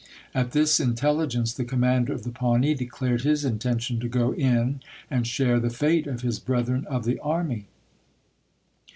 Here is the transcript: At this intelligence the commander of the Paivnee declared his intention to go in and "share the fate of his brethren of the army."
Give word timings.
At 0.33 0.49
this 0.53 0.79
intelligence 0.79 1.53
the 1.53 1.63
commander 1.63 2.11
of 2.11 2.23
the 2.23 2.31
Paivnee 2.31 2.73
declared 2.75 3.21
his 3.21 3.45
intention 3.45 3.99
to 3.99 4.09
go 4.09 4.31
in 4.33 4.81
and 5.11 5.27
"share 5.27 5.59
the 5.59 5.69
fate 5.69 6.07
of 6.07 6.21
his 6.21 6.39
brethren 6.39 6.87
of 6.87 7.03
the 7.05 7.19
army." 7.19 7.67